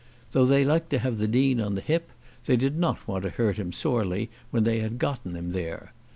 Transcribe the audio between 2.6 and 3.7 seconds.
not want to hurt